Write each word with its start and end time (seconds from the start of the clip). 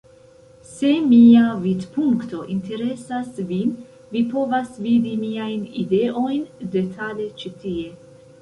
Se 0.67 0.87
mia 1.09 1.41
vidpunkto 1.65 2.39
interesas 2.55 3.29
vin 3.51 3.75
vi 4.15 4.25
povas 4.33 4.75
vidi 4.87 5.15
miajn 5.21 5.69
ideojn 5.85 6.43
detale 6.79 7.33
ĉi 7.43 7.57
tie. 7.67 7.87